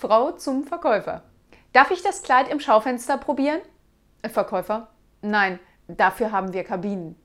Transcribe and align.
Frau 0.00 0.32
zum 0.32 0.64
Verkäufer. 0.64 1.24
Darf 1.74 1.90
ich 1.90 2.02
das 2.02 2.22
Kleid 2.22 2.48
im 2.48 2.58
Schaufenster 2.58 3.18
probieren? 3.18 3.60
Äh, 4.22 4.30
Verkäufer. 4.30 4.88
Nein, 5.20 5.60
dafür 5.88 6.32
haben 6.32 6.54
wir 6.54 6.64
Kabinen. 6.64 7.16